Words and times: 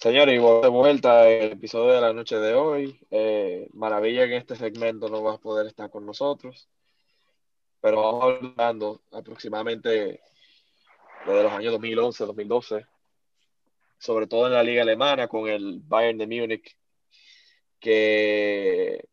Señores, 0.00 0.34
y 0.34 0.38
de 0.38 0.68
vuelta 0.68 1.28
el 1.28 1.52
episodio 1.52 1.92
de 1.92 2.00
la 2.00 2.14
noche 2.14 2.36
de 2.36 2.54
hoy. 2.54 2.98
Eh, 3.10 3.68
maravilla 3.74 4.26
que 4.26 4.32
en 4.32 4.38
este 4.38 4.56
segmento 4.56 5.10
no 5.10 5.22
vas 5.22 5.36
a 5.36 5.40
poder 5.42 5.66
estar 5.66 5.90
con 5.90 6.06
nosotros, 6.06 6.70
pero 7.82 8.00
vamos 8.00 8.38
hablando 8.56 9.02
aproximadamente 9.12 10.22
desde 11.26 11.42
los 11.42 11.52
años 11.52 11.72
2011, 11.72 12.24
2012, 12.24 12.86
sobre 13.98 14.26
todo 14.26 14.46
en 14.46 14.54
la 14.54 14.62
liga 14.62 14.80
alemana 14.80 15.28
con 15.28 15.46
el 15.46 15.80
Bayern 15.84 16.16
de 16.16 16.26
Múnich, 16.26 16.78
que, 17.78 19.04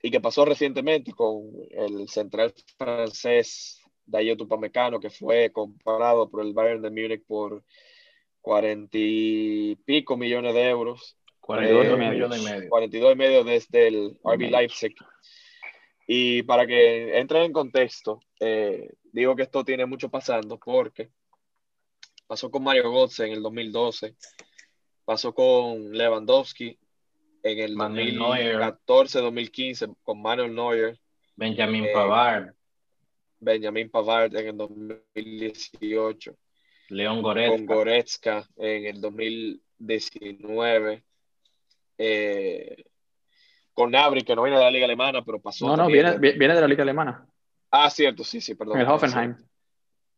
y 0.00 0.08
que 0.08 0.20
pasó 0.20 0.44
recientemente 0.44 1.14
con 1.14 1.50
el 1.68 2.08
central 2.08 2.54
francés 2.76 3.82
Dayot 4.06 4.40
Upamecano, 4.42 5.00
que 5.00 5.10
fue 5.10 5.50
comparado 5.50 6.30
por 6.30 6.42
el 6.42 6.52
Bayern 6.52 6.82
de 6.82 6.90
Múnich 6.90 7.24
por 7.26 7.64
cuarenta 8.48 8.96
y 8.98 9.76
pico 9.84 10.16
millones 10.16 10.54
de 10.54 10.70
euros. 10.70 11.18
42 11.40 11.84
eh, 11.84 11.96
millones 11.96 12.40
y 12.40 12.44
medio. 12.46 12.70
42 12.70 13.12
y 13.12 13.16
medio 13.16 13.44
desde 13.44 13.88
el 13.88 14.18
RB 14.24 14.50
Leipzig. 14.50 14.94
Y 16.06 16.42
para 16.44 16.66
que 16.66 17.18
entre 17.18 17.44
en 17.44 17.52
contexto, 17.52 18.20
eh, 18.40 18.94
digo 19.12 19.36
que 19.36 19.42
esto 19.42 19.66
tiene 19.66 19.84
mucho 19.84 20.08
pasando 20.08 20.58
porque 20.58 21.10
pasó 22.26 22.50
con 22.50 22.64
Mario 22.64 22.90
Götze 22.90 23.26
en 23.26 23.32
el 23.32 23.42
2012, 23.42 24.16
pasó 25.04 25.34
con 25.34 25.92
Lewandowski 25.92 26.78
en 27.42 27.58
el 27.58 27.76
2014-2015 27.76 29.94
con 30.02 30.22
Manuel 30.22 30.54
Neuer. 30.54 30.98
Benjamin 31.36 31.84
eh, 31.84 31.90
Pavard. 31.92 32.54
Benjamin 33.40 33.90
Pavard 33.90 34.34
en 34.36 34.46
el 34.46 34.56
2018. 34.56 36.34
León 36.88 37.22
Goretzka. 37.22 37.56
Con 37.56 37.66
Goretzka 37.66 38.48
en 38.56 38.86
el 38.86 39.00
2019. 39.00 41.04
Eh, 41.98 42.84
con 43.72 43.90
Nabri, 43.90 44.22
que 44.22 44.34
no 44.34 44.42
viene 44.42 44.58
de 44.58 44.64
la 44.64 44.70
Liga 44.70 44.86
Alemana, 44.86 45.24
pero 45.24 45.40
pasó. 45.40 45.66
No, 45.66 45.76
no, 45.76 45.86
viene, 45.86 46.18
viene 46.18 46.54
de 46.54 46.60
la 46.60 46.68
Liga 46.68 46.82
Alemana. 46.82 47.26
Ah, 47.70 47.90
cierto, 47.90 48.24
sí, 48.24 48.40
sí, 48.40 48.54
perdón. 48.54 48.76
En 48.76 48.82
el 48.82 48.88
Hoffenheim. 48.88 49.36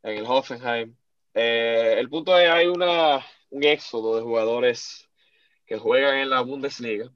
En 0.02 0.18
el 0.18 0.27
Hoffenheim. 0.27 0.94
Eh, 1.34 1.96
el 1.98 2.08
punto 2.08 2.36
es 2.38 2.48
hay 2.48 2.66
una, 2.66 3.24
un 3.50 3.64
éxodo 3.64 4.16
de 4.16 4.22
jugadores 4.22 5.08
que 5.66 5.78
juegan 5.78 6.16
en 6.16 6.30
la 6.30 6.40
Bundesliga. 6.40 7.10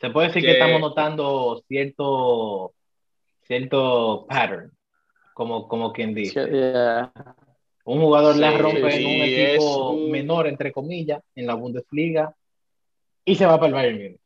Se 0.00 0.10
puede 0.10 0.28
decir 0.28 0.42
que, 0.42 0.52
estamos 0.52 0.80
notando 0.80 1.62
cierto, 1.68 2.74
cierto 3.42 4.26
pattern, 4.28 4.72
como, 5.34 5.68
como 5.68 5.92
quien 5.92 6.14
dice. 6.14 6.40
Un 7.84 8.00
jugador 8.00 8.36
la 8.36 8.56
rompe 8.56 8.96
en 8.96 9.06
un 9.06 9.22
equipo 9.22 9.96
menor, 10.08 10.46
entre 10.46 10.72
comillas, 10.72 11.22
en 11.34 11.46
la 11.46 11.54
Bundesliga 11.54 12.34
y 13.24 13.36
se 13.36 13.46
va 13.46 13.56
para 13.56 13.68
el 13.68 13.74
Bayern 13.74 13.96
Múnich. 13.96 14.20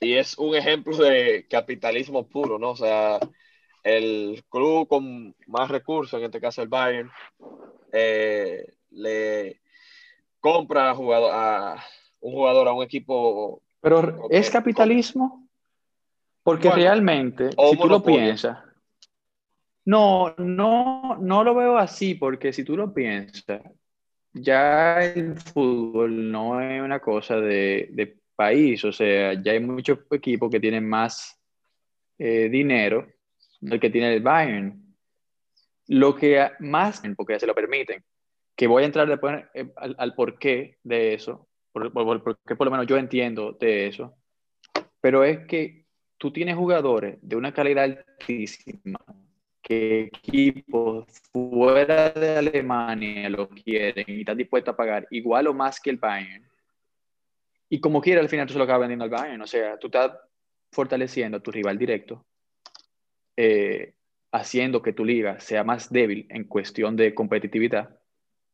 Y 0.00 0.14
es 0.14 0.36
un 0.36 0.54
ejemplo 0.54 0.96
de 0.96 1.46
capitalismo 1.48 2.26
puro, 2.26 2.58
¿no? 2.58 2.70
O 2.70 2.76
sea, 2.76 3.18
el 3.82 4.44
club 4.50 4.88
con 4.88 5.34
más 5.46 5.70
recursos, 5.70 6.18
en 6.18 6.26
este 6.26 6.40
caso 6.40 6.60
el 6.60 6.68
Bayern, 6.68 7.10
eh, 7.92 8.74
le 8.90 9.60
compra 10.40 10.90
a, 10.90 10.94
jugador, 10.94 11.30
a 11.32 11.84
un 12.20 12.32
jugador 12.32 12.68
a 12.68 12.72
un 12.72 12.82
equipo. 12.82 13.62
Pero 13.80 14.28
es 14.30 14.50
capitalismo 14.50 15.48
porque 16.42 16.70
realmente, 16.70 17.50
si 17.50 17.76
tú 17.76 17.88
lo 17.88 18.02
piensas, 18.02 18.58
no, 19.86 20.34
no, 20.38 21.16
no 21.20 21.44
lo 21.44 21.54
veo 21.54 21.78
así, 21.78 22.14
porque 22.16 22.52
si 22.52 22.64
tú 22.64 22.76
lo 22.76 22.92
piensas, 22.92 23.62
ya 24.32 25.00
el 25.02 25.36
fútbol 25.36 26.30
no 26.30 26.60
es 26.60 26.82
una 26.82 27.00
cosa 27.00 27.36
de, 27.36 28.18
país, 28.34 28.84
o 28.84 28.92
sea, 28.92 29.32
ya 29.42 29.52
hay 29.52 29.60
muchos 29.60 30.00
equipos 30.10 30.50
que 30.50 30.60
tienen 30.60 30.86
más 30.86 31.40
eh, 32.18 32.50
dinero 32.50 33.06
del 33.60 33.80
que 33.80 33.88
tiene 33.88 34.14
el 34.14 34.22
Bayern. 34.22 34.94
Lo 35.86 36.14
que 36.14 36.50
más, 36.58 37.00
porque 37.16 37.40
se 37.40 37.46
lo 37.46 37.54
permiten, 37.54 38.04
que 38.54 38.66
voy 38.66 38.82
a 38.82 38.86
entrar 38.86 39.08
después 39.08 39.42
eh, 39.54 39.72
al, 39.76 40.14
porqué 40.14 40.76
de 40.82 41.14
eso, 41.14 41.48
porque 41.72 42.56
por 42.56 42.66
lo 42.66 42.70
menos 42.70 42.86
yo 42.86 42.98
entiendo 42.98 43.52
de 43.52 43.86
eso, 43.86 44.18
pero 45.00 45.24
es 45.24 45.46
que 45.46 45.86
tú 46.18 46.30
tienes 46.30 46.56
jugadores 46.56 47.16
de 47.22 47.36
una 47.36 47.54
calidad 47.54 47.84
altísima 47.84 49.00
que 49.66 50.02
equipos 50.02 51.06
fuera 51.32 52.10
de 52.10 52.36
Alemania 52.36 53.28
lo 53.28 53.48
quieren 53.48 54.04
y 54.06 54.20
están 54.20 54.36
dispuestos 54.36 54.72
a 54.72 54.76
pagar 54.76 55.08
igual 55.10 55.48
o 55.48 55.54
más 55.54 55.80
que 55.80 55.90
el 55.90 55.96
Bayern. 55.96 56.48
Y 57.68 57.80
como 57.80 58.00
quiera, 58.00 58.20
al 58.20 58.28
final 58.28 58.46
tú 58.46 58.52
se 58.52 58.58
lo 58.58 58.64
acabas 58.64 58.82
vendiendo 58.82 59.04
al 59.04 59.10
Bayern. 59.10 59.42
O 59.42 59.46
sea, 59.46 59.76
tú 59.76 59.88
estás 59.88 60.12
fortaleciendo 60.70 61.38
a 61.38 61.42
tu 61.42 61.50
rival 61.50 61.78
directo, 61.78 62.24
eh, 63.36 63.94
haciendo 64.30 64.80
que 64.82 64.92
tu 64.92 65.04
liga 65.04 65.40
sea 65.40 65.64
más 65.64 65.90
débil 65.90 66.26
en 66.28 66.44
cuestión 66.44 66.94
de 66.94 67.12
competitividad, 67.12 67.98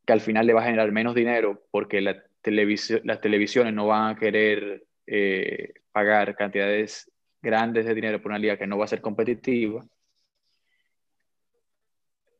que 0.06 0.14
al 0.14 0.22
final 0.22 0.46
le 0.46 0.54
va 0.54 0.62
a 0.62 0.64
generar 0.64 0.90
menos 0.92 1.14
dinero 1.14 1.62
porque 1.70 2.00
la 2.00 2.24
las 2.44 3.20
televisiones 3.20 3.72
no 3.72 3.86
van 3.86 4.16
a 4.16 4.18
querer 4.18 4.84
eh, 5.06 5.74
pagar 5.92 6.34
cantidades 6.34 7.08
grandes 7.40 7.84
de 7.84 7.94
dinero 7.94 8.20
por 8.20 8.32
una 8.32 8.38
liga 8.38 8.56
que 8.56 8.66
no 8.66 8.78
va 8.78 8.86
a 8.86 8.88
ser 8.88 9.00
competitiva 9.00 9.86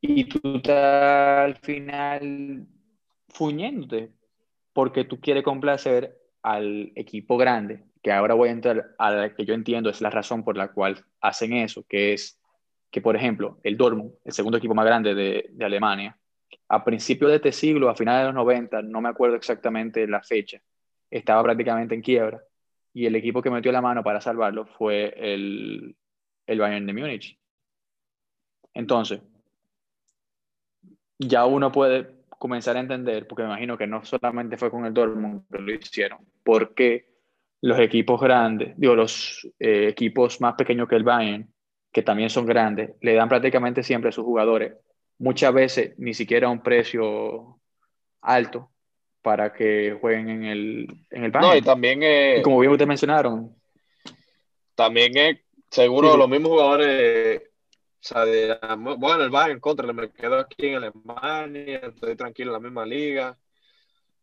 y 0.05 0.25
tú 0.25 0.57
estás 0.57 1.45
al 1.45 1.55
final 1.55 2.67
fuñéndote 3.29 4.11
porque 4.73 5.05
tú 5.05 5.21
quieres 5.21 5.43
complacer 5.43 6.17
al 6.41 6.91
equipo 6.95 7.37
grande, 7.37 7.85
que 8.01 8.11
ahora 8.11 8.33
voy 8.33 8.49
a 8.49 8.51
entrar 8.51 8.95
a 8.97 9.11
la 9.11 9.33
que 9.33 9.45
yo 9.45 9.53
entiendo 9.53 9.89
es 9.89 10.01
la 10.01 10.09
razón 10.09 10.43
por 10.43 10.57
la 10.57 10.73
cual 10.73 11.05
hacen 11.21 11.53
eso, 11.53 11.85
que 11.87 12.11
es 12.11 12.37
que, 12.91 12.99
por 12.99 13.15
ejemplo, 13.15 13.59
el 13.63 13.77
Dortmund, 13.77 14.11
el 14.25 14.33
segundo 14.33 14.57
equipo 14.57 14.75
más 14.75 14.85
grande 14.85 15.15
de, 15.15 15.49
Alemania, 15.61 16.19
a 16.67 16.83
principios 16.83 17.31
de 17.31 17.37
este 17.37 17.53
siglo, 17.53 17.89
a 17.89 17.95
finales 17.95 18.23
de 18.23 18.25
los 18.25 18.35
90, 18.35 18.81
no 18.81 18.99
me 18.99 19.07
acuerdo 19.07 19.37
exactamente 19.37 20.05
la 20.05 20.21
fecha, 20.21 20.61
estaba 21.09 21.41
prácticamente 21.43 21.95
en 21.95 22.01
quiebra 22.01 22.43
y 22.93 23.05
el 23.05 23.15
equipo 23.15 23.41
que 23.41 23.49
metió 23.49 23.71
la 23.71 23.81
mano 23.81 24.03
para 24.03 24.19
salvarlo 24.19 24.65
fue 24.65 25.13
el, 25.15 25.95
el 26.45 26.59
Bayern 26.59 26.85
de 26.85 26.93
Múnich. 26.93 27.39
Entonces, 28.73 29.21
ya 31.19 31.45
uno 31.45 31.71
puede 31.71 32.23
comenzar 32.37 32.75
a 32.75 32.81
entender, 32.81 33.27
porque 33.27 33.43
me 33.43 33.49
imagino 33.49 33.77
que 33.77 33.87
no 33.87 34.03
solamente 34.03 34.57
fue 34.57 34.69
con 34.69 34.85
el 34.85 34.93
Dortmund 34.93 35.43
que 35.49 35.59
lo 35.59 35.73
hicieron, 35.73 36.19
porque 36.43 37.13
los 37.61 37.79
equipos 37.79 38.19
grandes, 38.19 38.73
digo, 38.77 38.95
los 38.95 39.47
eh, 39.59 39.87
equipos 39.87 40.41
más 40.41 40.55
pequeños 40.55 40.89
que 40.89 40.95
el 40.95 41.03
Bayern, 41.03 41.47
que 41.91 42.01
también 42.01 42.29
son 42.29 42.45
grandes, 42.45 42.91
le 42.99 43.13
dan 43.13 43.29
prácticamente 43.29 43.83
siempre 43.83 44.09
a 44.09 44.11
sus 44.11 44.25
jugadores, 44.25 44.73
muchas 45.19 45.53
veces 45.53 45.93
ni 45.97 46.13
siquiera 46.13 46.49
un 46.49 46.61
precio 46.61 47.59
alto 48.21 48.69
para 49.21 49.53
que 49.53 49.97
jueguen 50.01 50.29
en 50.29 50.43
el, 50.43 50.87
en 51.11 51.23
el 51.23 51.31
Bayern. 51.31 51.53
No, 51.53 51.57
y 51.57 51.61
también, 51.61 52.01
eh, 52.03 52.41
como 52.43 52.59
bien 52.59 52.73
ustedes 52.73 52.89
mencionaron. 52.89 53.55
También 54.75 55.15
es 55.15 55.37
seguro 55.69 56.17
los 56.17 56.27
mismos 56.27 56.51
jugadores 56.51 57.41
o 58.03 58.05
sea, 58.05 58.75
bueno, 58.75 59.23
el 59.23 59.29
Bayern 59.29 59.61
contra, 59.61 59.91
me 59.93 60.11
quedo 60.11 60.37
aquí 60.37 60.67
en 60.67 60.75
Alemania, 60.75 61.77
estoy 61.83 62.17
tranquilo 62.17 62.49
en 62.49 62.53
la 62.53 62.59
misma 62.59 62.85
liga, 62.85 63.37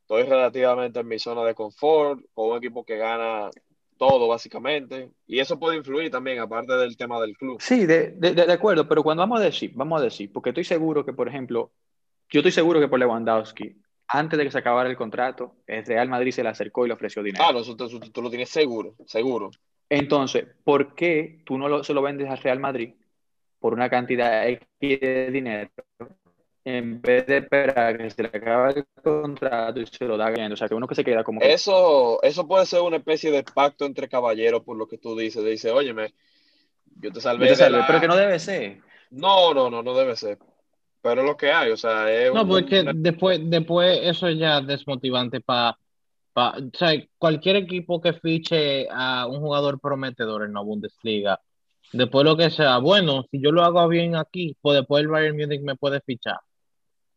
estoy 0.03 0.25
relativamente 0.25 1.01
en 1.01 1.09
mi 1.09 1.19
zona 1.19 1.45
de 1.45 1.55
confort, 1.55 2.21
con 2.35 2.51
un 2.51 2.59
equipo 2.59 2.85
que 2.85 2.99
gana 2.99 3.49
todo 3.97 4.29
básicamente, 4.29 5.11
y 5.27 5.41
eso 5.41 5.59
puede 5.59 5.79
influir 5.79 6.11
también, 6.11 6.41
aparte 6.41 6.75
del 6.75 6.95
tema 6.97 7.19
del 7.23 7.37
club. 7.37 7.59
Sí, 7.61 7.87
de, 7.87 8.11
de, 8.11 8.35
de 8.35 8.53
acuerdo, 8.53 8.87
pero 8.87 9.03
cuando 9.03 9.23
vamos 9.23 9.41
a 9.41 9.45
decir, 9.45 9.73
vamos 9.75 9.99
a 9.99 10.05
decir, 10.05 10.31
porque 10.31 10.51
estoy 10.51 10.65
seguro 10.65 11.05
que, 11.05 11.15
por 11.15 11.29
ejemplo, 11.29 11.73
yo 12.29 12.41
estoy 12.41 12.53
seguro 12.53 12.81
que 12.81 12.89
por 12.89 12.99
Lewandowski, 12.99 13.77
antes 14.09 14.39
de 14.39 14.45
que 14.45 14.51
se 14.51 14.59
acabara 14.59 14.91
el 14.91 14.97
contrato, 14.97 15.55
el 15.67 15.87
Real 15.87 16.09
Madrid 16.09 16.33
se 16.33 16.43
le 16.43 16.51
acercó 16.51 16.85
y 16.85 16.89
le 16.89 16.95
ofreció 16.95 17.23
dinero. 17.23 17.45
Ah, 17.47 17.53
no, 17.53 17.61
eso, 17.61 17.77
tú, 17.77 18.23
lo 18.23 18.29
tienes 18.29 18.51
seguro, 18.51 18.95
seguro. 19.07 19.51
Entonces, 19.89 20.47
¿por 20.65 20.95
qué 20.95 21.41
tú 21.45 21.57
no 21.57 21.83
se 21.83 21.95
lo 21.95 22.03
vendes 22.03 22.29
al 22.29 22.39
Real 22.39 22.61
Madrid 22.61 22.95
por 23.61 23.75
una 23.75 23.89
cantidad 23.89 24.49
X 24.49 24.67
de 24.81 25.31
dinero 25.31 25.71
en 26.65 27.01
vez 27.01 27.27
de 27.27 27.39
esperar 27.39 27.97
que 27.97 28.11
se 28.11 28.23
le 28.23 28.29
acabe 28.29 28.75
el 28.77 29.03
contrato 29.03 29.81
y 29.81 29.87
se 29.87 30.05
lo 30.05 30.17
da 30.17 30.31
bien. 30.31 30.53
O 30.53 30.57
sea, 30.57 30.69
que 30.69 30.75
uno 30.75 30.87
que 30.87 30.95
se 30.95 31.05
queda 31.05 31.25
como... 31.25 31.41
Eso, 31.41 32.23
eso 32.23 32.47
puede 32.47 32.67
ser 32.67 32.83
una 32.83 32.99
especie 32.99 33.31
de 33.31 33.43
pacto 33.43 33.87
entre 33.87 34.09
caballeros, 34.09 34.63
por 34.63 34.77
lo 34.77 34.87
que 34.87 34.99
tú 34.99 35.17
dices. 35.17 35.45
Dice, 35.45 35.71
óyeme, 35.71 36.13
yo 37.01 37.11
te 37.11 37.21
salvé. 37.21 37.55
Pero 37.87 38.01
que 38.01 38.09
no 38.09 38.17
debe 38.17 38.39
ser. 38.39 38.79
No, 39.11 39.55
no, 39.55 39.71
no, 39.71 39.83
no 39.83 39.95
debe 39.95 40.17
ser. 40.17 40.39
Pero 41.03 41.23
es 41.23 41.27
lo 41.27 41.37
que 41.37 41.51
hay, 41.51 41.71
o 41.71 41.79
sea, 41.79 42.13
es 42.13 42.33
No, 42.33 42.47
porque 42.47 42.85
después, 42.95 43.41
después 43.43 44.01
eso 44.03 44.29
ya 44.29 44.59
es 44.59 44.67
desmotivante 44.67 45.41
para... 45.41 45.79
o 46.35 46.71
sea, 46.75 46.93
cualquier 47.17 47.57
equipo 47.57 48.03
que 48.03 48.13
fiche 48.13 48.87
a 48.91 49.27
un 49.27 49.41
jugador 49.41 49.81
prometedor 49.81 50.45
en 50.45 50.53
la 50.53 50.61
Bundesliga 50.61 51.41
Después 51.93 52.25
lo 52.25 52.37
que 52.37 52.51
sea, 52.51 52.79
bueno, 52.79 53.25
si 53.31 53.43
yo 53.43 53.51
lo 53.53 53.65
hago 53.65 53.87
bien 53.89 54.17
aquí, 54.17 54.57
pues 54.61 54.79
después 54.79 55.03
el 55.03 55.09
Bayern 55.09 55.37
Munich 55.37 55.63
me 55.63 55.77
puede 55.77 56.01
fichar. 56.01 56.39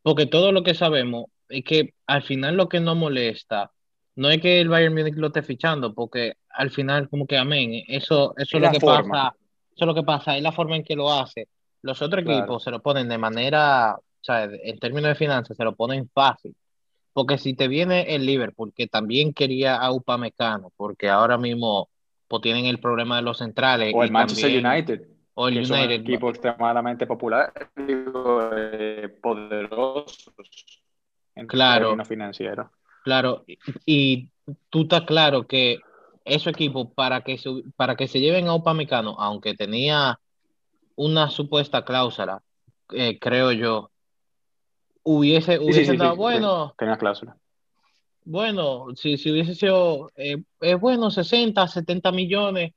Porque 0.02 0.26
todo 0.26 0.52
lo 0.52 0.64
que 0.64 0.74
sabemos, 0.74 1.26
es 1.50 1.64
que 1.64 1.94
al 2.08 2.24
final 2.24 2.56
lo 2.56 2.68
que 2.68 2.80
no 2.80 2.96
molesta 2.96 3.72
no 4.16 4.30
es 4.30 4.42
que 4.42 4.62
el 4.62 4.70
Bayern 4.70 4.94
Munich 4.94 5.16
lo 5.16 5.28
esté 5.28 5.42
fichando, 5.42 5.94
porque 5.94 6.34
al 6.50 6.70
final, 6.70 7.10
como 7.10 7.26
que 7.26 7.38
amén, 7.38 7.84
eso, 7.88 8.34
eso 8.38 8.58
es, 8.58 8.64
lo 8.64 8.72
que 8.72 8.80
pasa, 8.80 9.36
eso 9.76 9.86
es 9.86 9.88
lo 9.88 9.96
que 9.96 10.04
pasa, 10.04 10.38
es 10.38 10.44
la 10.44 10.52
forma 10.52 10.76
en 10.76 10.84
que 10.84 10.96
lo 10.96 11.12
hace. 11.12 11.48
Los 11.82 12.02
otros 12.02 12.24
equipos 12.24 12.64
se 12.64 12.72
lo 12.72 12.82
ponen 12.82 13.10
de 13.10 13.18
manera, 13.18 13.96
o 13.96 14.24
sea, 14.24 14.44
en 14.44 14.80
términos 14.80 15.10
de 15.10 15.16
finanzas, 15.16 15.58
se 15.58 15.64
lo 15.64 15.76
ponen 15.76 16.10
fácil. 16.14 16.56
Porque 17.12 17.38
si 17.38 17.54
te 17.54 17.68
viene 17.68 18.16
el 18.16 18.26
Liverpool, 18.26 18.74
que 18.76 18.88
también 18.88 19.34
quería 19.34 19.76
a 19.76 19.92
Upamecano, 19.92 20.72
porque 20.76 21.10
ahora 21.10 21.38
mismo 21.38 21.90
pues, 22.28 22.42
tienen 22.42 22.66
el 22.66 22.80
problema 22.80 23.18
de 23.18 23.22
los 23.24 23.38
centrales. 23.38 23.94
O 23.96 24.04
el 24.04 24.12
Manchester 24.12 24.66
United. 24.66 25.08
O 25.36 25.48
el 25.48 25.58
United. 25.58 25.86
un 25.86 25.92
equipo 25.92 26.30
extremadamente 26.30 27.08
popular, 27.08 27.52
eh, 27.78 29.10
poderosos 29.22 30.84
en 31.36 31.48
claro, 31.48 31.98
financiero. 32.06 32.72
Claro, 33.04 33.44
y, 33.86 34.30
tú 34.70 34.84
estás 34.84 35.02
claro 35.02 35.48
que 35.48 35.80
ese 36.26 36.52
equipo, 36.52 36.94
para 36.94 37.22
que 37.22 37.38
se, 37.38 37.50
para 37.76 37.96
que 37.96 38.08
se 38.08 38.20
lleven 38.20 38.48
a 38.48 38.56
Upamecano, 38.56 39.16
aunque 39.20 39.56
tenía 39.56 40.20
una 40.96 41.30
supuesta 41.30 41.84
cláusula, 41.84 42.44
eh, 42.92 43.18
creo 43.20 43.52
yo, 43.52 43.90
hubiese, 45.02 45.60
hubiese 45.60 45.98
dado, 45.98 46.16
bueno. 46.16 46.74
tenía 46.78 46.98
cláusula. 46.98 47.36
Bueno, 48.26 48.88
si, 48.96 49.18
si 49.18 49.32
hubiese 49.32 49.56
sido, 49.56 50.12
eh, 50.16 50.38
es 50.62 50.80
bueno, 50.80 51.12
60, 51.12 51.68
70 51.68 52.12
millones, 52.12 52.74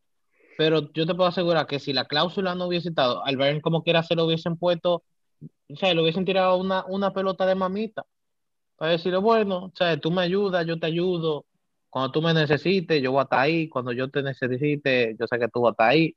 pero 0.57 0.93
yo 0.93 1.07
te 1.07 1.15
puedo 1.15 1.29
asegurar 1.29 1.67
que 1.67 1.79
si 1.79 1.93
la 1.93 2.07
cláusula 2.07 2.55
no 2.55 2.67
hubiese 2.67 2.89
estado, 2.89 3.25
al 3.25 3.37
Bayern 3.37 3.61
como 3.61 3.83
quiera 3.83 4.03
se 4.03 4.15
lo 4.15 4.25
hubiesen 4.25 4.57
puesto, 4.57 5.05
o 5.69 5.77
sea, 5.77 5.95
le 5.95 6.03
hubiesen 6.03 6.25
tirado 6.25 6.57
una, 6.57 6.85
una 6.87 7.13
pelota 7.13 7.47
de 7.47 7.55
mamita 7.55 8.05
para 8.77 8.93
decirle, 8.93 9.19
bueno, 9.19 9.67
o 9.67 9.73
sea, 9.75 9.97
tú 9.99 10.11
me 10.11 10.23
ayudas, 10.23 10.67
yo 10.67 10.79
te 10.79 10.87
ayudo. 10.87 11.47
Cuando 11.89 12.13
tú 12.13 12.21
me 12.21 12.35
necesites, 12.35 13.03
yo 13.03 13.13
voy 13.13 13.21
a 13.21 13.23
estar 13.23 13.41
ahí. 13.41 13.69
Cuando 13.69 13.93
yo 13.93 14.11
te 14.11 14.23
necesite, 14.23 15.17
yo 15.19 15.27
sé 15.27 15.39
que 15.39 15.49
tú 15.49 15.63
vas 15.63 15.71
a 15.71 15.73
estar 15.73 15.89
ahí. 15.89 16.15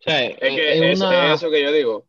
O 0.00 0.02
sea, 0.02 0.24
es, 0.24 0.36
que 0.36 0.92
es, 0.92 1.00
eso 1.00 1.50
que 1.50 1.62
yo 1.62 1.72
digo. 1.72 2.06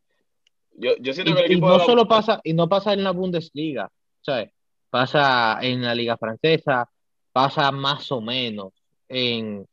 Yo, 0.74 0.92
yo 1.00 1.14
siento 1.14 1.34
que 1.36 1.42
el 1.42 1.52
equipo 1.52 1.68
y 1.68 1.78
no 1.78 1.80
solo 1.86 2.08
pasa, 2.08 2.42
y 2.44 2.54
no 2.54 2.68
pasa 2.68 2.94
en 2.94 3.04
la 3.04 3.12
Bundesliga, 3.12 3.92
¿sabes? 4.22 4.52
Pasa 4.90 5.60
en 5.62 5.82
la 5.82 5.94
Liga 5.94 6.18
Francesa, 6.18 6.90
pasa 7.32 7.72
más 7.72 8.12
o 8.12 8.22
menos 8.22 8.74
en, 9.08 9.68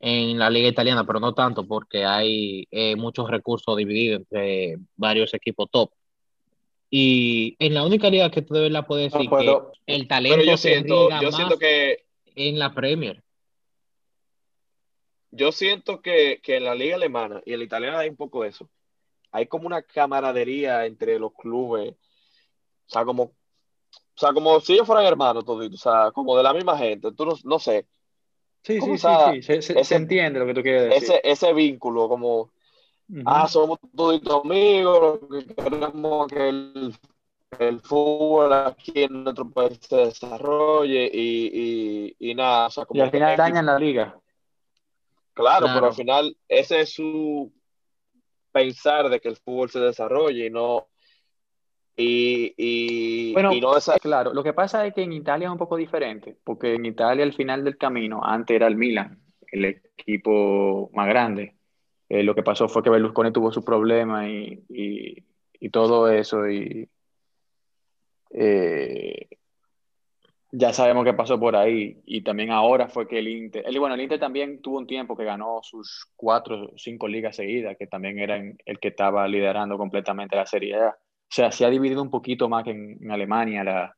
en 0.00 0.38
la 0.38 0.50
Liga 0.50 0.68
Italiana, 0.68 1.04
pero 1.04 1.20
no 1.20 1.34
tanto 1.34 1.66
porque 1.66 2.04
hay 2.04 2.66
eh, 2.70 2.94
muchos 2.96 3.28
recursos 3.28 3.76
divididos 3.76 4.20
entre 4.20 4.78
varios 4.96 5.34
equipos 5.34 5.68
top. 5.70 5.90
Y 6.90 7.56
en 7.58 7.74
la 7.74 7.84
única 7.84 8.08
liga 8.08 8.30
que 8.30 8.42
tú 8.42 8.54
de 8.54 8.60
verdad 8.60 8.86
puedes 8.86 9.12
decir 9.12 9.28
que 9.28 9.58
el 9.86 10.06
talento 10.06 10.36
pero 10.36 10.50
yo 10.50 10.56
siento, 10.56 11.08
yo 11.20 11.32
siento 11.32 11.58
que 11.58 12.04
en 12.36 12.58
la 12.58 12.72
Premier. 12.72 13.22
Yo 15.30 15.50
siento 15.50 16.00
que, 16.00 16.40
que, 16.42 16.58
en 16.58 16.64
la 16.64 16.76
liga 16.76 16.94
alemana 16.94 17.42
y 17.44 17.52
en 17.52 17.58
la 17.58 17.64
italiana 17.64 17.98
hay 17.98 18.08
un 18.08 18.16
poco 18.16 18.42
de 18.42 18.50
eso. 18.50 18.70
Hay 19.32 19.46
como 19.46 19.66
una 19.66 19.82
camaradería 19.82 20.86
entre 20.86 21.18
los 21.18 21.32
clubes. 21.32 21.94
O 22.86 22.90
sea, 22.90 23.04
como, 23.04 23.32
o 24.16 24.18
sea, 24.18 24.32
como 24.32 24.60
si 24.60 24.74
ellos 24.74 24.86
fueran 24.86 25.06
hermanos 25.06 25.44
toditos, 25.44 25.84
o 25.84 25.90
sea, 25.90 26.10
como 26.12 26.36
de 26.36 26.42
la 26.42 26.52
misma 26.54 26.78
gente. 26.78 27.12
Tú 27.12 27.26
no, 27.26 27.34
no 27.44 27.58
sé. 27.58 27.86
Sí, 28.62 28.80
sí, 28.80 28.96
sí, 28.96 29.60
sí, 29.62 29.84
se, 29.84 29.94
entiende 29.94 30.38
lo 30.38 30.46
que 30.46 30.54
tú 30.54 30.62
quieres 30.62 30.84
decir. 30.84 31.02
Ese, 31.02 31.20
ese 31.22 31.52
vínculo, 31.52 32.08
como, 32.08 32.50
Ah, 33.26 33.46
somos 33.46 33.78
todos 33.94 34.20
amigos, 34.44 35.20
queremos 35.56 36.26
que 36.26 36.48
el, 36.48 36.94
el, 37.58 37.80
fútbol 37.80 38.52
aquí 38.52 38.92
en 38.94 39.24
nuestro 39.24 39.50
país 39.50 39.78
se 39.82 39.96
desarrolle 39.96 41.10
y, 41.12 42.16
y, 42.18 42.34
nada. 42.34 42.70
y 42.92 43.00
al 43.00 43.10
final 43.10 43.36
dañan 43.36 43.66
la 43.66 43.78
liga. 43.78 44.18
Claro, 45.34 45.66
pero 45.74 45.86
al 45.86 45.94
final 45.94 46.34
ese 46.48 46.80
es 46.80 46.94
su 46.94 47.52
pensar 48.50 49.10
de 49.10 49.20
que 49.20 49.28
el 49.28 49.36
fútbol 49.36 49.68
se 49.68 49.80
desarrolle 49.80 50.46
y 50.46 50.50
no 50.50 50.86
y, 51.96 52.54
y, 52.56 53.32
bueno, 53.32 53.52
claro, 54.02 54.34
lo 54.34 54.42
que 54.42 54.52
pasa 54.52 54.84
es 54.86 54.94
que 54.94 55.02
en 55.02 55.12
Italia 55.12 55.46
es 55.46 55.52
un 55.52 55.58
poco 55.58 55.76
diferente, 55.76 56.36
porque 56.42 56.74
en 56.74 56.86
Italia 56.86 57.24
al 57.24 57.32
final 57.32 57.62
del 57.62 57.78
camino, 57.78 58.20
antes 58.24 58.56
era 58.56 58.66
el 58.66 58.76
Milan, 58.76 59.20
el 59.52 59.64
equipo 59.64 60.90
más 60.92 61.06
grande, 61.06 61.54
eh, 62.08 62.22
lo 62.22 62.34
que 62.34 62.42
pasó 62.42 62.68
fue 62.68 62.82
que 62.82 62.90
Berlusconi 62.90 63.32
tuvo 63.32 63.52
su 63.52 63.64
problema 63.64 64.28
y, 64.28 64.64
y, 64.68 65.70
todo 65.70 66.10
eso 66.10 66.48
y 66.48 66.88
eh, 68.30 69.28
ya 70.52 70.72
sabemos 70.72 71.04
qué 71.04 71.14
pasó 71.14 71.40
por 71.40 71.56
ahí 71.56 72.02
y 72.04 72.22
también 72.22 72.50
ahora 72.50 72.88
fue 72.88 73.08
que 73.08 73.18
el 73.18 73.28
Inter, 73.28 73.64
el, 73.66 73.80
bueno, 73.80 73.94
el 73.94 74.02
Inter 74.02 74.20
también 74.20 74.60
tuvo 74.60 74.78
un 74.78 74.86
tiempo 74.86 75.16
que 75.16 75.24
ganó 75.24 75.60
sus 75.62 76.06
cuatro 76.14 76.66
o 76.66 76.78
cinco 76.78 77.08
ligas 77.08 77.36
seguidas, 77.36 77.76
que 77.78 77.86
también 77.86 78.18
era 78.18 78.36
el 78.36 78.78
que 78.78 78.88
estaba 78.88 79.26
liderando 79.26 79.78
completamente 79.78 80.36
la 80.36 80.46
Serie 80.46 80.76
A. 80.76 80.96
O 81.34 81.36
sea, 81.36 81.50
se 81.50 81.64
ha 81.64 81.70
dividido 81.70 82.00
un 82.00 82.10
poquito 82.10 82.48
más 82.48 82.62
que 82.62 82.70
en, 82.70 83.10
Alemania 83.10 83.64
la, 83.64 83.96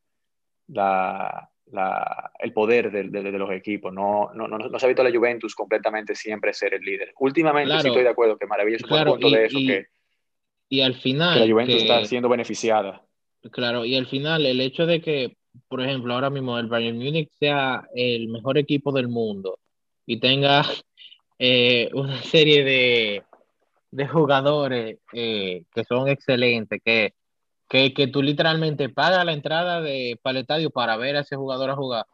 la, 0.69 1.51
la, 1.67 2.33
el 2.39 2.51
poder 2.55 2.91
de, 2.91 3.11
de, 3.11 3.39
los 3.39 3.51
equipos. 3.51 3.93
No, 3.93 4.31
no, 4.33 4.49
no, 4.49 4.57
no, 4.57 4.79
se 4.79 4.87
ha 4.87 4.89
visto 4.89 5.05
la 5.05 5.15
Juventus 5.15 5.55
completamente 5.55 6.15
siempre 6.15 6.55
ser 6.55 6.73
el 6.73 6.81
líder. 6.81 7.13
Últimamente 7.19 7.79
sí 7.83 7.89
estoy 7.89 8.05
de 8.05 8.09
acuerdo 8.09 8.39
que 8.39 8.47
maravilloso 8.47 8.87
claro, 8.87 9.11
punto 9.13 9.29
y, 9.29 9.35
de 9.35 9.45
eso 9.45 9.59
y, 9.59 9.67
que, 9.67 9.87
y 10.71 10.81
al 10.81 10.95
final 10.95 11.35
que 11.35 11.47
la 11.47 11.53
Juventus 11.53 11.83
está 11.83 12.03
siendo 12.07 12.31
beneficiada. 12.31 13.03
Claro, 13.51 13.85
y 13.85 13.97
al 13.97 14.07
final 14.07 14.47
el 14.47 14.63
hecho 14.63 14.87
de 14.87 15.03
que, 15.03 15.37
por 15.69 15.83
ejemplo, 15.83 16.15
ahora 16.15 16.31
mismo 16.31 16.59
el 16.59 16.69
Bayern 16.69 16.97
Múnich 16.97 17.29
sea 17.39 17.87
el 17.95 18.29
mejor 18.29 18.57
equipo 18.57 18.93
del 18.93 19.09
mundo 19.09 19.59
y 20.07 20.21
tenga 20.21 20.65
eh, 21.39 21.91
una 21.93 22.17
serie 22.23 22.65
de, 22.65 23.23
de 23.91 24.09
jugadores 24.09 25.01
eh, 25.13 25.65
que 25.75 25.85
son 25.85 26.09
excelentes, 26.09 26.81
que 26.83 27.13
que, 27.69 27.93
que 27.95 28.07
tú 28.07 28.23
literalmente 28.23 28.89
pagas 28.89 29.25
la 29.25 29.33
entrada 29.33 29.81
de, 29.81 30.19
para 30.23 30.39
el 30.39 30.43
estadio 30.43 30.71
para 30.71 30.97
ver 30.97 31.17
a 31.17 31.21
ese 31.21 31.37
jugador 31.37 31.71
a 31.71 31.77
jugar, 31.77 32.07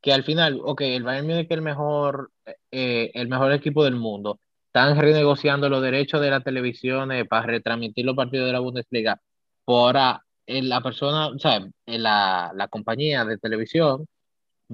que 0.00 0.12
al 0.12 0.24
final, 0.24 0.60
ok, 0.62 0.80
el 0.82 1.02
Bayern 1.02 1.26
Múnich 1.26 1.46
es 1.46 1.50
el 1.50 1.62
mejor, 1.62 2.30
eh, 2.70 3.10
el 3.14 3.28
mejor 3.28 3.52
equipo 3.52 3.84
del 3.84 3.96
mundo, 3.96 4.40
están 4.66 4.98
renegociando 4.98 5.68
los 5.68 5.82
derechos 5.82 6.20
de 6.20 6.30
la 6.30 6.40
televisión 6.40 7.10
para 7.28 7.46
retransmitir 7.46 8.04
los 8.04 8.16
partidos 8.16 8.46
de 8.46 8.52
la 8.52 8.60
Bundesliga. 8.60 9.20
Por 9.64 9.96
ahora, 9.96 10.22
la 10.46 10.80
persona, 10.82 11.28
o 11.28 11.38
sea, 11.38 11.66
la, 11.86 12.52
la 12.54 12.68
compañía 12.68 13.24
de 13.24 13.38
televisión 13.38 14.06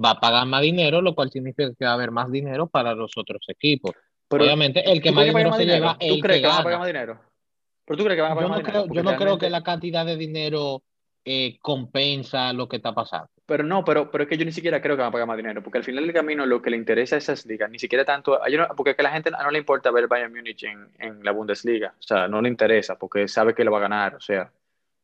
va 0.03 0.11
a 0.11 0.19
pagar 0.19 0.45
más 0.45 0.61
dinero, 0.61 1.01
lo 1.01 1.15
cual 1.15 1.31
significa 1.31 1.71
que 1.77 1.85
va 1.85 1.91
a 1.91 1.93
haber 1.95 2.11
más 2.11 2.31
dinero 2.31 2.67
para 2.67 2.93
los 2.93 3.13
otros 3.17 3.41
equipos. 3.47 3.93
Obviamente, 4.29 4.91
el 4.91 5.01
que 5.01 5.11
más 5.11 5.25
dinero 5.25 5.53
se 5.53 5.65
lleva, 5.65 5.97
el 5.99 6.19
crees 6.19 6.41
que, 6.41 6.47
va 6.47 6.57
a 6.57 6.63
pagar 6.63 6.79
más 6.79 6.87
dinero? 6.87 7.19
¿Pero 7.93 8.01
tú 8.01 8.05
crees 8.05 8.17
que 8.17 8.21
van 8.23 8.35
a 8.35 8.41
yo 8.41 8.49
no 8.49 8.63
creo, 8.63 8.87
yo 8.91 9.03
no 9.03 9.15
creo 9.15 9.37
que 9.37 9.51
la 9.51 9.61
cantidad 9.61 10.03
de 10.03 10.17
dinero 10.17 10.81
eh, 11.23 11.59
compensa 11.61 12.51
lo 12.51 12.67
que 12.67 12.77
está 12.77 12.91
pasando. 12.91 13.29
Pero 13.45 13.63
no, 13.63 13.85
pero, 13.85 14.09
pero 14.09 14.23
es 14.23 14.29
que 14.29 14.35
yo 14.35 14.45
ni 14.45 14.51
siquiera 14.51 14.81
creo 14.81 14.95
que 14.95 15.01
van 15.01 15.09
a 15.09 15.11
pagar 15.11 15.27
más 15.27 15.37
dinero, 15.37 15.61
porque 15.61 15.77
al 15.77 15.83
final 15.83 16.03
del 16.03 16.13
camino 16.13 16.43
lo 16.47 16.59
que 16.59 16.71
le 16.71 16.77
interesa 16.77 17.17
a 17.17 17.19
esas 17.19 17.45
ligas, 17.45 17.69
ni 17.69 17.77
siquiera 17.77 18.03
tanto, 18.03 18.39
porque 18.75 18.95
a 18.97 19.03
la 19.03 19.11
gente 19.11 19.29
no 19.29 19.51
le 19.51 19.59
importa 19.59 19.91
ver 19.91 20.07
Bayern 20.07 20.33
Múnich 20.33 20.63
en, 20.63 20.89
en, 20.97 21.23
la 21.23 21.33
Bundesliga, 21.33 21.93
o 21.99 22.01
sea, 22.01 22.27
no 22.27 22.41
le 22.41 22.49
interesa, 22.49 22.97
porque 22.97 23.27
sabe 23.27 23.53
que 23.53 23.63
lo 23.63 23.71
va 23.71 23.77
a 23.77 23.81
ganar, 23.81 24.15
o 24.15 24.21
sea, 24.21 24.51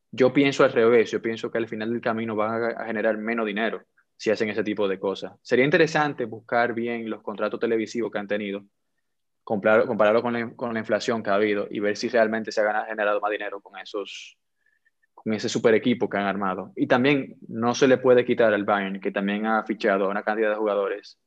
yo 0.09 0.33
pienso 0.33 0.63
al 0.63 0.71
revés, 0.71 1.11
yo 1.11 1.21
pienso 1.21 1.51
que 1.51 1.59
al 1.59 1.67
final 1.67 1.91
del 1.91 2.01
camino 2.01 2.35
van 2.35 2.75
a 2.75 2.85
generar 2.85 3.15
menos 3.19 3.45
dinero 3.45 3.83
si 4.17 4.31
hacen 4.31 4.49
ese 4.49 4.63
tipo 4.63 4.87
de 4.87 4.99
cosas. 4.99 5.33
Sería 5.43 5.63
interesante 5.63 6.25
buscar 6.25 6.73
bien 6.73 7.07
los 7.07 7.21
contratos 7.21 7.59
televisivos 7.59 8.11
que 8.11 8.17
han 8.17 8.27
tenido 8.27 8.63
compararlo 9.49 10.21
con 10.21 10.33
la, 10.33 10.51
con 10.55 10.73
la, 10.75 10.79
inflación 10.79 11.23
que 11.23 11.31
ha 11.31 11.33
habido 11.33 11.67
y 11.71 11.79
ver 11.79 11.97
si 11.97 12.07
realmente 12.07 12.51
se 12.51 12.61
ha 12.61 12.85
generado 12.85 13.19
más 13.19 13.31
dinero 13.31 13.61
con 13.61 13.79
esos 13.79 14.37
con 15.15 15.33
ese 15.33 15.49
super 15.49 15.73
equipo 15.73 16.07
que 16.07 16.17
han 16.17 16.27
armado. 16.27 16.71
Y 16.75 16.85
también 16.85 17.35
no 17.47 17.73
se 17.73 17.87
le 17.87 17.97
puede 17.97 18.23
quitar 18.23 18.53
al 18.53 18.63
Bayern, 18.63 19.01
que 19.01 19.11
también 19.11 19.47
ha 19.47 19.63
fichado 19.63 20.05
a 20.05 20.09
una 20.09 20.21
cantidad 20.21 20.51
de 20.51 20.55
jugadores 20.55 21.17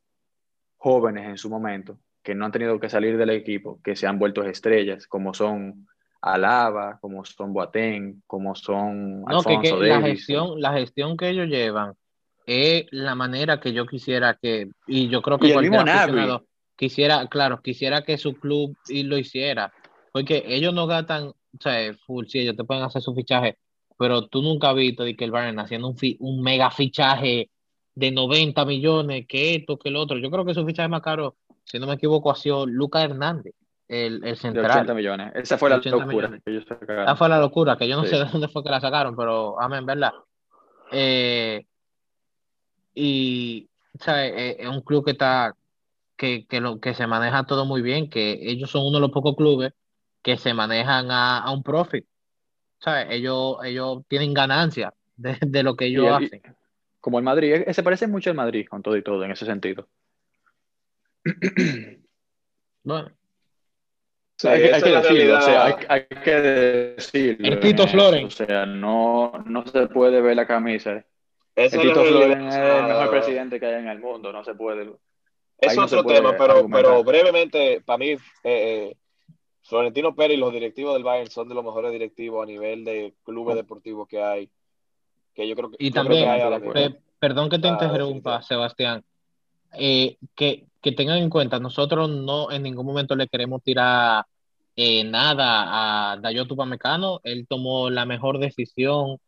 jóvenes 0.77 1.29
en 1.29 1.37
su 1.37 1.51
momento, 1.51 1.99
que 2.23 2.35
no 2.35 2.47
han 2.47 2.53
tenido 2.53 2.79
que 2.79 2.89
salir 2.89 3.19
del 3.19 3.31
equipo, 3.31 3.81
que 3.83 3.97
se 3.97 4.07
han 4.07 4.21
vuelto 4.21 4.45
estrellas, 4.45 5.09
como 5.09 5.35
son 5.35 5.89
Alaba, 6.23 6.99
como 7.01 7.25
son 7.25 7.53
Boateng, 7.53 8.23
como 8.27 8.55
son 8.55 9.23
no, 9.23 9.41
Alfonso 9.41 9.61
que, 9.61 9.89
La 9.89 10.01
gestión, 10.01 10.61
la 10.61 10.73
gestión 10.73 11.17
que 11.17 11.29
ellos 11.29 11.49
llevan 11.49 11.95
es 12.47 12.87
la 12.93 13.15
manera 13.15 13.61
que 13.61 13.73
yo 13.73 13.85
quisiera 13.85 14.39
que, 14.41 14.69
y 14.87 15.09
yo 15.09 15.21
creo 15.23 15.39
que 15.39 15.49
y 15.49 15.53
el 15.53 15.61
mismo 15.61 15.85
quisiera, 16.77 17.27
claro, 17.29 17.61
quisiera 17.63 18.03
que 18.03 18.19
su 18.19 18.35
club 18.35 18.77
lo 18.89 19.19
hiciera, 19.19 19.73
porque 20.13 20.45
ellos 20.47 20.75
no 20.75 20.87
gastan, 20.87 21.29
o 21.29 21.37
sea, 21.61 21.95
full, 22.07 22.27
sí, 22.27 22.41
ellos 22.41 22.57
te 22.57 22.65
pueden 22.65 22.83
hacer 22.83 23.03
su 23.03 23.15
fichaje, 23.15 23.59
pero 23.99 24.27
tú 24.27 24.43
nunca 24.43 24.71
has 24.71 24.77
visto 24.77 25.05
de 25.05 25.17
que 25.17 25.25
el 25.25 25.31
Bayern 25.31 25.59
haciendo 25.59 25.89
un, 25.89 25.97
un 26.21 26.43
mega 26.43 26.71
fichaje 26.71 27.51
de 27.95 28.11
90 28.11 28.65
millones, 28.65 29.27
que 29.29 29.55
esto, 29.57 29.79
que 29.79 29.91
el 29.91 29.97
otro. 29.97 30.19
Yo 30.19 30.31
creo 30.31 30.45
que 30.45 30.55
su 30.55 30.65
fichaje 30.65 30.89
más 30.89 31.03
caro, 31.03 31.37
si 31.65 31.79
no 31.79 31.87
me 31.87 31.95
equivoco, 31.95 32.31
ha 32.31 32.35
sido 32.35 32.67
Lucas 32.67 33.05
Hernández, 33.05 33.55
el, 33.89 34.25
el 34.25 34.37
central. 34.37 34.67
De 34.67 34.73
80 34.73 34.95
millones. 34.95 35.33
Esa 35.35 35.59
fue 35.59 35.71
la 35.71 35.77
locura. 35.77 36.41
Esa 36.45 37.17
fue 37.17 37.29
la 37.29 37.39
locura, 37.39 37.77
que 37.77 37.89
yo 37.89 37.97
no 37.97 38.05
sé 38.05 38.17
de 38.17 38.25
dónde 38.25 38.49
fue 38.49 38.63
que 38.63 38.71
la 38.71 38.81
sacaron, 38.81 39.15
pero 39.15 39.61
amén, 39.61 39.85
¿verdad? 39.85 40.13
Eh, 40.91 41.65
y 42.95 43.69
¿sabes? 43.99 44.57
es 44.59 44.69
un 44.69 44.81
club 44.83 45.05
que 45.05 45.13
está 45.13 45.55
que, 46.23 46.47
que, 46.47 46.61
lo, 46.61 46.79
que 46.79 46.95
se 46.95 47.09
maneja 47.09 47.43
todo 47.47 47.65
muy 47.65 47.83
bien, 47.83 48.09
que 48.09 48.39
ellos 48.43 48.71
son 48.71 48.83
uno 48.87 48.99
de 48.99 49.01
los 49.01 49.11
pocos 49.11 49.35
clubes 49.35 49.73
que 50.23 50.37
se 50.37 50.55
manejan 50.55 51.11
a, 51.11 51.51
un 51.53 51.65
profit. 51.65 52.07
¿Sabes? 52.79 53.09
Ellos, 53.11 53.57
ellos 53.65 54.03
tienen 54.07 54.33
ganancia 54.33 54.95
de, 55.17 55.63
lo 55.65 55.75
que 55.75 55.87
ellos 55.87 56.07
hacen. 56.13 56.41
Como 57.01 57.19
el 57.19 57.25
Madrid, 57.25 57.65
se 57.73 57.83
parece 57.83 58.07
mucho 58.07 58.31
al 58.31 58.37
Madrid 58.37 58.69
con 58.71 58.85
todo 58.85 58.97
y 58.97 59.03
todo 59.03 59.25
en 59.25 59.33
ese 59.33 59.45
sentido. 59.45 59.89
bueno. 62.85 63.11
hay, 64.45 64.63
que 64.63 64.91
decirlo, 64.91 65.39
o 65.39 65.43
sea, 65.43 65.77
hay, 65.89 66.07
que 66.07 66.31
decirlo. 66.31 67.49
El 67.49 67.59
Tito 67.59 67.89
Floren. 67.89 68.27
O 68.27 68.31
sea, 68.31 68.65
no, 68.65 69.43
no 69.45 69.67
se 69.67 69.89
puede 69.89 70.21
ver 70.21 70.37
la 70.37 70.47
camisa. 70.47 71.05
el 71.57 71.69
Tito 71.69 72.05
Floren 72.05 72.47
es 72.47 72.55
el 72.55 72.85
mejor 72.85 73.11
presidente 73.11 73.59
que 73.59 73.67
hay 73.67 73.83
en 73.83 73.89
el 73.89 73.99
mundo, 73.99 74.33
no 74.33 74.45
se 74.45 74.55
puede. 74.55 74.89
Es 75.63 75.79
otro 75.79 76.03
tema, 76.03 76.35
pero, 76.37 76.67
pero 76.69 77.05
brevemente, 77.05 77.81
para 77.87 77.97
mí, 77.97 78.11
eh, 78.11 78.19
eh, 78.43 78.97
Florentino 79.63 80.13
Pérez 80.13 80.37
y 80.37 80.41
los 80.41 80.53
directivos 80.53 80.95
del 80.95 81.05
Bayern 81.05 81.31
son 81.31 81.49
de 81.49 81.55
los 81.55 81.65
mejores 81.65 81.93
directivos 81.93 82.43
a 82.43 82.47
nivel 82.47 82.85
de 82.85 83.15
clubes 83.23 83.55
deportivos 83.55 84.09
que 84.09 84.21
hay. 84.21 84.51
Que 85.33 85.47
yo 85.49 85.55
creo 85.55 85.71
que, 85.71 85.77
y 85.79 85.93
también, 85.93 86.29
perdón 87.21 87.49
que 87.49 87.61
te 87.61 87.69
ah, 87.69 87.71
interrumpa, 87.71 88.43
Sebastián, 88.43 89.05
eh, 89.79 90.19
que, 90.35 90.67
que, 90.83 90.93
tengan 90.93 91.19
en 91.19 91.31
cuenta, 91.31 91.61
nosotros 91.61 92.11
no 92.11 92.51
en 92.51 92.65
ningún 92.65 92.85
momento 92.85 93.15
le 93.15 93.29
queremos 93.29 93.63
tirar 93.63 94.27
nada 94.77 96.13
a 96.13 96.17
Dayoto 96.17 96.57
Pamecano. 96.57 97.21
Él 97.23 97.47
tomó 97.49 97.89
la 97.89 98.05
mejor 98.05 98.41
decisión 98.41 99.19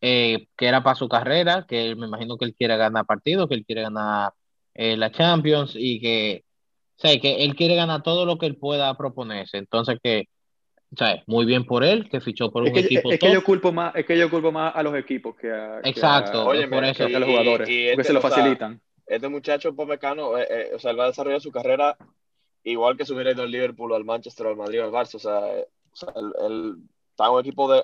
que 0.00 0.46
era 0.58 0.82
para 0.82 0.96
su 0.96 1.08
carrera, 1.08 1.64
que 1.66 1.96
me 1.96 2.06
imagino 2.06 2.36
que 2.36 2.44
él 2.44 2.54
quiere 2.54 2.76
ganar 2.76 3.06
partidos, 3.06 3.48
que 3.48 3.54
él 3.54 3.64
quiere 3.64 3.82
ganar 3.82 4.32
eh, 4.74 4.96
la 4.96 5.10
Champions 5.10 5.72
y 5.74 6.00
que, 6.00 6.44
¿sabes? 6.96 7.20
que 7.20 7.44
él 7.44 7.54
quiere 7.54 7.74
ganar 7.74 8.02
todo 8.02 8.24
lo 8.26 8.38
que 8.38 8.46
él 8.46 8.56
pueda 8.56 8.96
proponerse. 8.96 9.58
Entonces, 9.58 9.98
que, 10.02 10.28
¿sabes? 10.96 11.22
muy 11.26 11.44
bien 11.44 11.64
por 11.64 11.84
él, 11.84 12.08
que 12.08 12.20
fichó 12.20 12.50
por 12.50 12.62
un 12.62 12.76
equipo. 12.76 13.10
Es 13.12 13.18
que, 13.18 13.32
yo 13.32 13.44
culpo 13.44 13.72
más, 13.72 13.94
es 13.94 14.06
que 14.06 14.18
yo 14.18 14.30
culpo 14.30 14.52
más 14.52 14.74
a 14.74 14.82
los 14.82 14.94
equipos 14.94 15.36
que 15.36 15.50
a, 15.50 15.80
Exacto, 15.84 16.44
por 16.44 16.56
eso. 16.56 17.06
Que 17.06 17.16
a 17.16 17.18
los 17.18 17.28
jugadores, 17.28 17.58
porque 17.58 17.90
este, 17.90 18.04
se 18.04 18.12
lo 18.12 18.20
facilitan. 18.20 18.80
este 19.06 19.28
muchacho 19.28 19.74
Pomecano, 19.74 20.38
eh, 20.38 20.46
eh, 20.48 20.70
o 20.74 20.78
sea, 20.78 20.90
él 20.90 21.00
va 21.00 21.04
a 21.04 21.08
desarrollar 21.08 21.40
su 21.40 21.50
carrera 21.50 21.96
igual 22.64 22.96
que 22.96 23.04
si 23.04 23.12
hubiera 23.12 23.32
ido 23.32 23.42
al 23.42 23.50
Liverpool, 23.50 23.92
al 23.92 24.04
Manchester, 24.04 24.46
al 24.46 24.56
Madrid, 24.56 24.80
al 24.80 24.92
Barça. 24.92 25.16
O 25.16 25.18
sea, 25.18 25.56
eh, 25.56 25.66
o 25.92 25.96
sea 25.96 26.12
él, 26.16 26.76
está 27.10 27.26
en 27.26 27.32
un 27.32 27.40
equipo 27.40 27.72
de, 27.72 27.82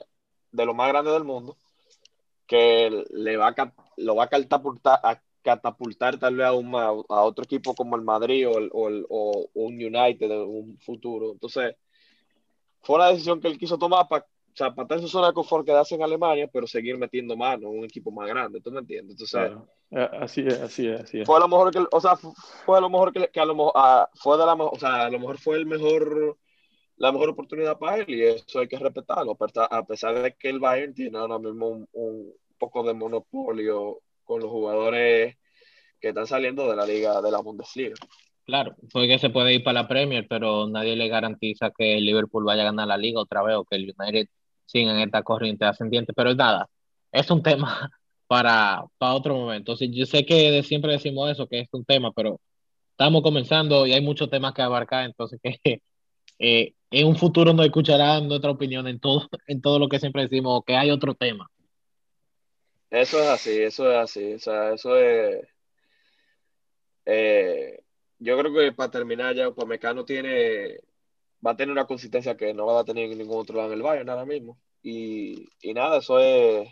de, 0.52 0.66
lo 0.66 0.74
más 0.74 0.88
grande 0.88 1.10
del 1.10 1.24
mundo 1.24 1.56
que 2.46 3.04
le 3.10 3.36
va 3.36 3.48
a, 3.48 3.72
lo 3.98 4.16
va 4.16 4.24
a 4.24 4.28
catapultar, 4.28 4.98
a 5.02 5.20
catapultar 5.48 6.18
tal 6.18 6.36
vez 6.36 6.46
a, 6.46 6.50
a 6.50 7.22
otro 7.22 7.44
equipo 7.44 7.74
como 7.74 7.96
el 7.96 8.02
Madrid 8.02 8.46
o, 8.46 8.58
el, 8.58 8.68
o, 8.72 8.88
el, 8.88 9.06
o 9.08 9.48
un 9.54 9.74
United 9.74 10.30
en 10.30 10.40
un 10.40 10.78
futuro. 10.78 11.32
Entonces, 11.32 11.74
fue 12.82 12.96
una 12.96 13.08
decisión 13.08 13.40
que 13.40 13.48
él 13.48 13.56
quiso 13.56 13.78
tomar 13.78 14.06
para 14.08 14.24
o 14.24 14.56
sea, 14.58 14.74
para 14.74 14.88
tener 14.88 15.02
su 15.02 15.08
zona 15.08 15.28
de 15.28 15.34
confort 15.34 15.64
quedarse 15.64 15.94
en 15.94 16.02
Alemania, 16.02 16.50
pero 16.52 16.66
seguir 16.66 16.98
metiendo 16.98 17.36
mano 17.36 17.70
en 17.70 17.78
un 17.78 17.84
equipo 17.84 18.10
más 18.10 18.26
grande, 18.26 18.60
¿tú 18.60 18.72
me 18.72 18.80
entiendes? 18.80 19.12
Entonces, 19.12 19.56
eh, 19.92 20.08
así 20.20 20.40
es, 20.44 20.60
así 20.60 20.88
es, 20.88 21.00
así 21.00 21.20
es. 21.20 21.26
Fue 21.26 21.36
a 21.36 21.40
lo 21.40 21.46
mejor 21.46 21.70
que, 21.70 21.78
o 21.88 22.00
sea, 22.00 22.16
fue 22.16 22.76
a 22.76 22.80
lo 22.80 22.90
mejor 22.90 23.12
que, 23.12 23.28
que 23.28 23.38
a 23.38 23.44
lo 23.44 23.54
mejor, 23.54 23.72
ah, 23.76 24.10
fue 24.14 24.36
de 24.36 24.44
la, 24.44 24.54
o 24.54 24.76
sea, 24.76 25.06
a 25.06 25.10
lo 25.10 25.20
mejor 25.20 25.38
fue 25.38 25.58
el 25.58 25.66
mejor, 25.66 26.36
la 26.96 27.12
mejor 27.12 27.28
oportunidad 27.28 27.78
para 27.78 27.98
él 27.98 28.06
y 28.08 28.24
eso 28.24 28.58
hay 28.58 28.66
que 28.66 28.78
respetarlo, 28.78 29.38
a 29.70 29.86
pesar 29.86 30.22
de 30.22 30.34
que 30.34 30.48
el 30.48 30.58
Bayern 30.58 30.92
tiene 30.92 31.16
ahora 31.18 31.38
mismo 31.38 31.68
un, 31.68 31.88
un 31.92 32.34
poco 32.58 32.82
de 32.82 32.94
monopolio 32.94 34.00
con 34.28 34.42
los 34.42 34.50
jugadores 34.50 35.36
que 36.00 36.08
están 36.08 36.26
saliendo 36.26 36.68
de 36.68 36.76
la 36.76 36.86
liga 36.86 37.20
de 37.22 37.30
la 37.30 37.40
Bundesliga. 37.40 37.94
Claro, 38.44 38.76
porque 38.92 39.18
se 39.18 39.30
puede 39.30 39.54
ir 39.54 39.64
para 39.64 39.82
la 39.82 39.88
Premier, 39.88 40.26
pero 40.28 40.68
nadie 40.68 40.96
le 40.96 41.08
garantiza 41.08 41.70
que 41.76 41.96
el 41.96 42.04
Liverpool 42.04 42.44
vaya 42.44 42.62
a 42.62 42.66
ganar 42.66 42.86
la 42.86 42.98
liga 42.98 43.20
otra 43.20 43.42
vez 43.42 43.56
o 43.56 43.64
que 43.64 43.76
el 43.76 43.94
United 43.98 44.28
siga 44.66 44.92
en 44.92 45.00
esta 45.00 45.22
corriente 45.22 45.64
ascendiente. 45.64 46.12
Pero 46.14 46.34
nada, 46.34 46.68
es 47.10 47.30
un 47.30 47.42
tema 47.42 47.90
para, 48.26 48.84
para 48.98 49.14
otro 49.14 49.34
momento. 49.34 49.74
yo 49.80 50.06
sé 50.06 50.24
que 50.26 50.62
siempre 50.62 50.92
decimos 50.92 51.30
eso, 51.30 51.46
que 51.46 51.60
es 51.60 51.68
un 51.72 51.84
tema, 51.84 52.12
pero 52.12 52.38
estamos 52.90 53.22
comenzando 53.22 53.86
y 53.86 53.92
hay 53.92 54.02
muchos 54.02 54.28
temas 54.30 54.52
que 54.52 54.62
abarcar, 54.62 55.04
entonces 55.06 55.40
que 55.42 55.58
eh, 56.38 56.74
en 56.90 57.06
un 57.06 57.16
futuro 57.16 57.52
nos 57.54 57.66
escucharán 57.66 58.28
nuestra 58.28 58.50
opinión 58.50 58.86
en 58.88 59.00
todo, 59.00 59.26
en 59.46 59.62
todo 59.62 59.78
lo 59.78 59.88
que 59.88 60.00
siempre 60.00 60.22
decimos, 60.22 60.62
que 60.66 60.76
hay 60.76 60.90
otro 60.90 61.14
tema. 61.14 61.48
Eso 62.90 63.20
es 63.20 63.28
así, 63.28 63.62
eso 63.62 63.90
es 63.90 63.98
así, 63.98 64.34
o 64.34 64.38
sea, 64.38 64.72
eso 64.72 64.96
es... 64.96 65.46
Eh, 67.04 67.82
yo 68.18 68.38
creo 68.38 68.52
que 68.52 68.72
para 68.72 68.90
terminar 68.90 69.34
ya, 69.34 69.48
Upamecano 69.48 70.04
tiene, 70.04 70.80
va 71.44 71.52
a 71.52 71.56
tener 71.56 71.72
una 71.72 71.86
consistencia 71.86 72.36
que 72.36 72.52
no 72.52 72.66
va 72.66 72.80
a 72.80 72.84
tener 72.84 73.10
en 73.10 73.18
ningún 73.18 73.40
otro 73.40 73.56
lado 73.56 73.68
en 73.68 73.78
el 73.78 73.82
Bayern 73.82 74.10
ahora 74.10 74.26
mismo. 74.26 74.58
Y, 74.82 75.48
y 75.60 75.74
nada, 75.74 75.98
eso 75.98 76.18
es, 76.18 76.68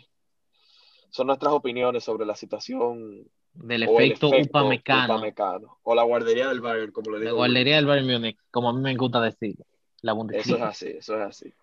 son 1.09 1.27
nuestras 1.27 1.53
opiniones 1.53 2.03
sobre 2.03 2.25
la 2.25 2.35
situación 2.35 3.27
del 3.53 3.83
efecto, 3.83 4.27
efecto 4.33 4.59
Upamecano. 4.59 5.79
O 5.83 5.95
la 5.95 6.03
guardería 6.03 6.49
del 6.49 6.61
Bayern, 6.61 6.91
como 6.91 7.11
le 7.11 7.19
digo. 7.19 7.31
La 7.31 7.37
guardería 7.37 7.77
del 7.77 7.85
Bayern 7.85 8.07
Múnich, 8.07 8.37
como 8.51 8.69
a 8.69 8.73
mí 8.73 8.81
me 8.81 8.95
gusta 8.95 9.21
decir. 9.21 9.55
La 10.01 10.15
Eso 10.33 10.55
es 10.55 10.61
así, 10.61 10.87
eso 10.89 11.15
es 11.15 11.21
así. 11.21 11.53